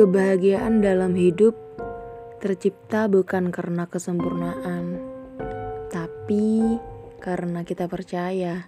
Kebahagiaan 0.00 0.80
dalam 0.80 1.12
hidup 1.12 1.52
tercipta 2.40 3.04
bukan 3.04 3.52
karena 3.52 3.84
kesempurnaan, 3.84 4.96
tapi 5.92 6.80
karena 7.20 7.68
kita 7.68 7.84
percaya 7.84 8.64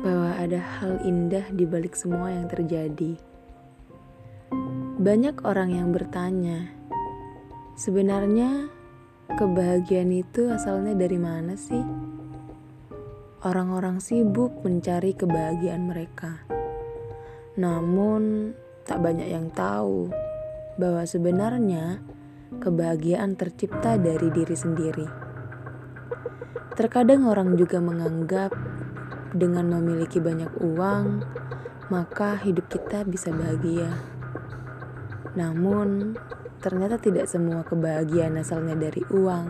bahwa 0.00 0.32
ada 0.32 0.56
hal 0.56 1.04
indah 1.04 1.44
di 1.52 1.68
balik 1.68 1.92
semua 1.92 2.32
yang 2.32 2.48
terjadi. 2.48 3.20
Banyak 4.96 5.44
orang 5.44 5.76
yang 5.76 5.92
bertanya, 5.92 6.72
sebenarnya 7.76 8.72
kebahagiaan 9.28 10.08
itu 10.08 10.48
asalnya 10.56 10.96
dari 10.96 11.20
mana 11.20 11.52
sih? 11.52 11.84
Orang-orang 13.44 14.00
sibuk 14.00 14.64
mencari 14.64 15.12
kebahagiaan 15.12 15.84
mereka, 15.84 16.40
namun 17.60 18.56
tak 18.88 19.04
banyak 19.04 19.28
yang 19.36 19.52
tahu 19.52 20.31
bahwa 20.82 21.06
sebenarnya 21.06 22.02
kebahagiaan 22.58 23.38
tercipta 23.38 23.94
dari 23.94 24.26
diri 24.34 24.56
sendiri. 24.58 25.06
Terkadang 26.74 27.30
orang 27.30 27.54
juga 27.54 27.78
menganggap 27.78 28.50
dengan 29.30 29.70
memiliki 29.78 30.18
banyak 30.18 30.50
uang, 30.58 31.22
maka 31.94 32.34
hidup 32.42 32.66
kita 32.66 33.06
bisa 33.06 33.30
bahagia. 33.30 33.94
Namun, 35.38 36.18
ternyata 36.58 36.98
tidak 36.98 37.30
semua 37.30 37.62
kebahagiaan 37.62 38.42
asalnya 38.42 38.74
dari 38.74 39.06
uang. 39.14 39.46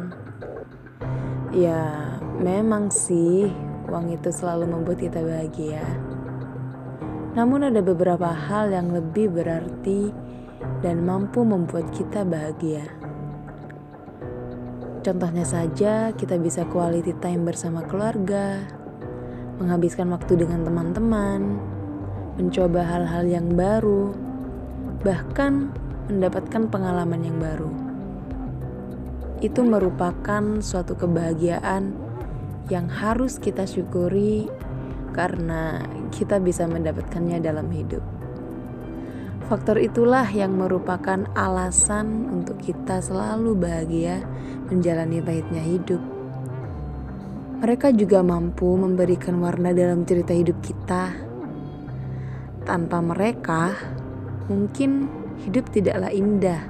Ya, 1.57 2.21
memang 2.37 2.93
sih 2.93 3.49
uang 3.89 4.13
itu 4.13 4.29
selalu 4.29 4.69
membuat 4.69 5.01
kita 5.01 5.21
bahagia. 5.25 5.85
Namun 7.33 7.73
ada 7.73 7.81
beberapa 7.81 8.29
hal 8.29 8.69
yang 8.73 8.93
lebih 8.93 9.33
berarti 9.33 10.13
dan 10.83 11.07
mampu 11.07 11.47
membuat 11.47 11.91
kita 11.95 12.27
bahagia. 12.27 12.87
Contohnya 15.03 15.43
saja, 15.43 16.15
kita 16.15 16.39
bisa 16.39 16.63
quality 16.71 17.19
time 17.19 17.43
bersama 17.43 17.83
keluarga, 17.83 18.63
menghabiskan 19.59 20.07
waktu 20.15 20.47
dengan 20.47 20.63
teman-teman, 20.63 21.59
mencoba 22.39 22.87
hal-hal 22.87 23.27
yang 23.27 23.51
baru, 23.59 24.15
bahkan 25.03 25.75
mendapatkan 26.07 26.71
pengalaman 26.71 27.21
yang 27.27 27.39
baru. 27.43 27.71
Itu 29.43 29.67
merupakan 29.67 30.63
suatu 30.63 30.95
kebahagiaan 30.95 31.99
yang 32.71 32.87
harus 32.87 33.43
kita 33.43 33.67
syukuri 33.67 34.47
karena 35.11 35.83
kita 36.15 36.39
bisa 36.39 36.65
mendapatkannya 36.71 37.43
dalam 37.43 37.67
hidup. 37.75 38.22
Faktor 39.53 39.85
itulah 39.85 40.25
yang 40.33 40.57
merupakan 40.57 41.29
alasan 41.37 42.25
untuk 42.33 42.57
kita 42.57 43.05
selalu 43.05 43.53
bahagia 43.53 44.25
menjalani 44.73 45.21
pahitnya 45.21 45.61
hidup. 45.61 46.01
Mereka 47.61 47.93
juga 47.93 48.25
mampu 48.25 48.65
memberikan 48.81 49.37
warna 49.45 49.77
dalam 49.77 50.09
cerita 50.09 50.33
hidup 50.33 50.57
kita. 50.65 51.13
Tanpa 52.65 53.05
mereka, 53.05 53.77
mungkin 54.49 55.13
hidup 55.45 55.69
tidaklah 55.69 56.09
indah, 56.09 56.65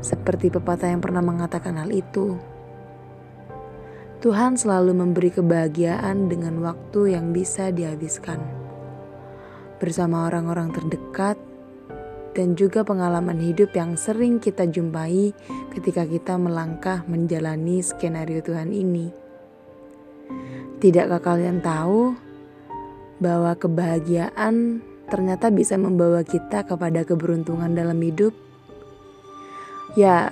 seperti 0.00 0.48
pepatah 0.48 0.88
yang 0.88 1.04
pernah 1.04 1.20
mengatakan 1.20 1.84
hal 1.84 1.92
itu. 1.92 2.40
Tuhan 4.24 4.56
selalu 4.56 4.96
memberi 4.96 5.36
kebahagiaan 5.36 6.32
dengan 6.32 6.64
waktu 6.64 7.12
yang 7.12 7.36
bisa 7.36 7.68
dihabiskan 7.68 8.40
bersama 9.76 10.24
orang-orang 10.32 10.72
terdekat 10.72 11.49
dan 12.34 12.54
juga 12.54 12.86
pengalaman 12.86 13.42
hidup 13.42 13.74
yang 13.74 13.98
sering 13.98 14.38
kita 14.38 14.66
jumpai 14.66 15.34
ketika 15.74 16.06
kita 16.06 16.38
melangkah 16.38 17.02
menjalani 17.10 17.82
skenario 17.82 18.38
Tuhan 18.40 18.70
ini. 18.70 19.10
Tidakkah 20.80 21.20
kalian 21.20 21.60
tahu 21.60 22.14
bahwa 23.20 23.52
kebahagiaan 23.58 24.80
ternyata 25.10 25.52
bisa 25.52 25.76
membawa 25.76 26.24
kita 26.24 26.64
kepada 26.64 27.04
keberuntungan 27.04 27.74
dalam 27.74 27.98
hidup? 28.00 28.32
Ya, 29.98 30.30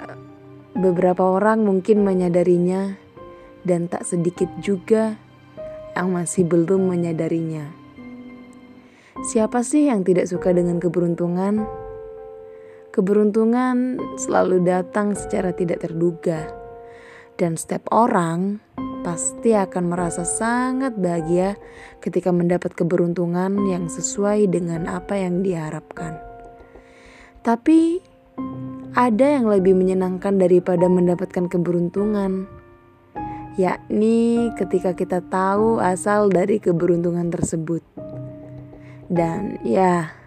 beberapa 0.72 1.26
orang 1.26 1.66
mungkin 1.66 2.06
menyadarinya 2.06 2.94
dan 3.66 3.90
tak 3.90 4.06
sedikit 4.06 4.48
juga 4.62 5.18
yang 5.98 6.14
masih 6.14 6.46
belum 6.46 6.94
menyadarinya. 6.94 7.66
Siapa 9.18 9.66
sih 9.66 9.90
yang 9.90 10.06
tidak 10.06 10.30
suka 10.30 10.54
dengan 10.54 10.78
keberuntungan? 10.78 11.66
Keberuntungan 12.98 13.94
selalu 14.18 14.66
datang 14.66 15.14
secara 15.14 15.54
tidak 15.54 15.86
terduga, 15.86 16.50
dan 17.38 17.54
setiap 17.54 17.86
orang 17.94 18.58
pasti 19.06 19.54
akan 19.54 19.94
merasa 19.94 20.26
sangat 20.26 20.98
bahagia 20.98 21.54
ketika 22.02 22.34
mendapat 22.34 22.74
keberuntungan 22.74 23.54
yang 23.70 23.86
sesuai 23.86 24.50
dengan 24.50 24.90
apa 24.90 25.14
yang 25.14 25.46
diharapkan. 25.46 26.18
Tapi 27.46 28.02
ada 28.98 29.26
yang 29.30 29.46
lebih 29.46 29.78
menyenangkan 29.78 30.34
daripada 30.34 30.90
mendapatkan 30.90 31.46
keberuntungan 31.46 32.50
yakni 33.54 34.50
ketika 34.58 34.98
kita 34.98 35.22
tahu 35.30 35.78
asal 35.78 36.26
dari 36.26 36.58
keberuntungan 36.58 37.30
tersebut. 37.30 37.86
Dan 39.06 39.62
ya, 39.62 40.17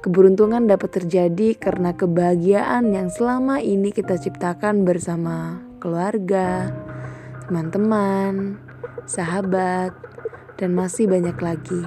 keberuntungan 0.00 0.66
dapat 0.66 1.00
terjadi 1.02 1.56
karena 1.56 1.96
kebahagiaan 1.96 2.92
yang 2.92 3.08
selama 3.08 3.62
ini 3.62 3.90
kita 3.90 4.20
ciptakan 4.20 4.84
bersama 4.84 5.62
keluarga, 5.80 6.72
teman-teman, 7.46 8.58
sahabat, 9.04 9.92
dan 10.56 10.72
masih 10.72 11.08
banyak 11.08 11.36
lagi. 11.40 11.82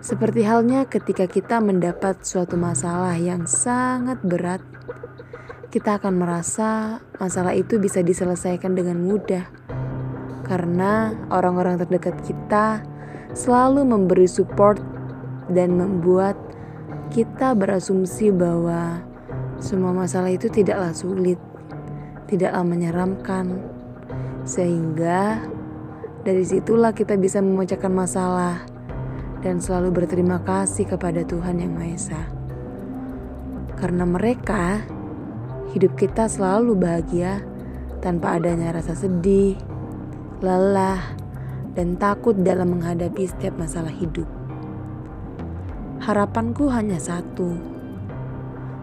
Seperti 0.00 0.48
halnya 0.48 0.88
ketika 0.88 1.28
kita 1.28 1.60
mendapat 1.60 2.24
suatu 2.24 2.56
masalah 2.56 3.14
yang 3.20 3.44
sangat 3.44 4.16
berat 4.24 4.64
kita 5.70 6.02
akan 6.02 6.18
merasa 6.18 6.98
masalah 7.22 7.54
itu 7.54 7.78
bisa 7.78 8.02
diselesaikan 8.02 8.74
dengan 8.74 8.98
mudah. 8.98 9.46
Karena 10.42 11.14
orang-orang 11.30 11.78
terdekat 11.78 12.18
kita 12.26 12.82
selalu 13.38 13.86
memberi 13.86 14.26
support 14.26 14.82
dan 15.50 15.74
membuat 15.76 16.38
kita 17.10 17.58
berasumsi 17.58 18.30
bahwa 18.30 19.02
semua 19.60 19.92
masalah 19.92 20.32
itu 20.32 20.48
tidaklah 20.48 20.94
sulit, 20.96 21.36
tidaklah 22.30 22.64
menyeramkan. 22.64 23.60
Sehingga 24.46 25.44
dari 26.24 26.46
situlah 26.46 26.96
kita 26.96 27.18
bisa 27.20 27.44
memecahkan 27.44 27.92
masalah 27.92 28.64
dan 29.44 29.60
selalu 29.60 30.04
berterima 30.04 30.40
kasih 30.40 30.88
kepada 30.88 31.26
Tuhan 31.26 31.60
Yang 31.60 31.72
Maha 31.76 31.90
Esa. 31.92 32.22
Karena 33.76 34.04
mereka 34.08 34.84
hidup 35.76 35.96
kita 35.96 36.28
selalu 36.28 36.76
bahagia 36.76 37.44
tanpa 38.00 38.40
adanya 38.40 38.72
rasa 38.72 38.96
sedih, 38.96 39.56
lelah, 40.40 41.00
dan 41.76 41.96
takut 42.00 42.36
dalam 42.36 42.80
menghadapi 42.80 43.28
setiap 43.28 43.56
masalah 43.60 43.92
hidup. 43.92 44.39
Harapanku 46.00 46.72
hanya 46.72 46.96
satu: 46.96 47.60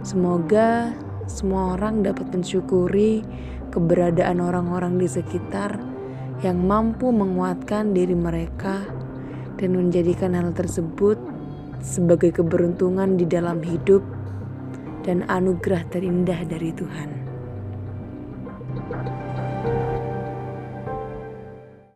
semoga 0.06 0.94
semua 1.26 1.74
orang 1.74 2.06
dapat 2.06 2.30
mensyukuri 2.30 3.26
keberadaan 3.74 4.38
orang-orang 4.38 5.02
di 5.02 5.10
sekitar 5.10 5.82
yang 6.46 6.62
mampu 6.62 7.10
menguatkan 7.10 7.98
diri 7.98 8.14
mereka 8.14 8.86
dan 9.58 9.74
menjadikan 9.74 10.38
hal 10.38 10.54
tersebut 10.54 11.18
sebagai 11.82 12.38
keberuntungan 12.38 13.18
di 13.18 13.26
dalam 13.26 13.66
hidup 13.66 14.06
dan 15.02 15.26
anugerah 15.26 15.90
terindah 15.90 16.46
dari 16.46 16.70
Tuhan. 16.70 17.17